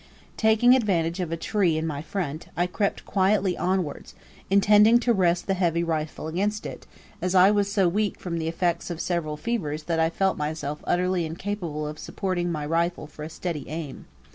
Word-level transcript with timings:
Taking 0.35 0.75
advantage 0.75 1.19
of 1.19 1.31
a 1.31 1.37
tree 1.37 1.77
in 1.77 1.85
my 1.85 2.01
front, 2.01 2.47
I 2.57 2.65
crept 2.65 3.05
quietly 3.05 3.55
onwards, 3.55 4.15
intending 4.49 4.99
to 5.01 5.13
rest 5.13 5.45
the 5.45 5.53
heavy 5.53 5.83
rifle 5.83 6.25
against 6.27 6.65
it, 6.65 6.87
as 7.21 7.35
I 7.35 7.51
was 7.51 7.71
so 7.71 7.87
weak 7.87 8.19
from 8.19 8.39
the 8.39 8.47
effects 8.47 8.89
of 8.89 8.99
several 8.99 9.37
fevers 9.37 9.83
that 9.83 9.99
I 9.99 10.09
felt 10.09 10.37
myself 10.37 10.83
utterly 10.85 11.23
incapable 11.23 11.85
of 11.87 11.99
supporting 11.99 12.51
my 12.51 12.65
rifle 12.65 13.05
for 13.05 13.21
a 13.21 13.29
steady 13.29 13.69
aim. 13.69 14.07